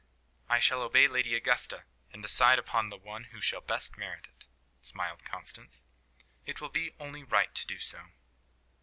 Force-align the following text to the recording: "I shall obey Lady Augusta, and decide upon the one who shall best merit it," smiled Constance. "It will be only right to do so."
"I 0.49 0.57
shall 0.57 0.81
obey 0.81 1.07
Lady 1.07 1.35
Augusta, 1.35 1.83
and 2.11 2.23
decide 2.23 2.57
upon 2.57 2.89
the 2.89 2.97
one 2.97 3.25
who 3.25 3.39
shall 3.39 3.61
best 3.61 3.99
merit 3.99 4.25
it," 4.35 4.47
smiled 4.81 5.23
Constance. 5.23 5.83
"It 6.43 6.59
will 6.59 6.69
be 6.69 6.95
only 6.99 7.23
right 7.23 7.53
to 7.53 7.67
do 7.67 7.77
so." 7.77 8.05